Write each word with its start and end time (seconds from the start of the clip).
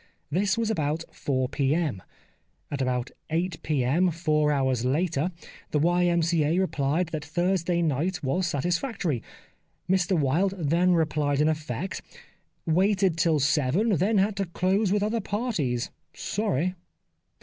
This 0.31 0.57
was 0.57 0.71
about 0.71 1.03
4 1.11 1.47
p.m. 1.49 2.01
At 2.71 2.81
about 2.81 3.11
8 3.29 3.61
p.m., 3.61 4.09
four 4.09 4.51
hours 4.51 4.83
later, 4.83 5.31
the 5.69 5.77
Y.M.C.A, 5.77 6.55
rephed 6.57 7.11
that 7.11 7.23
Thursday 7.23 7.83
night 7.83 8.23
was 8.23 8.47
satisfactory. 8.47 9.21
Mr 9.87 10.17
Wilde 10.17 10.55
then 10.57 10.93
replied 10.95 11.39
in 11.39 11.47
effect:' 11.47 12.01
Waited 12.65 13.15
till 13.15 13.37
7, 13.39 13.89
then 13.89 14.17
had 14.17 14.35
to 14.37 14.45
close 14.45 14.91
with 14.91 15.03
other 15.03 15.21
parties. 15.21 15.91
Sorry.' 16.15 16.73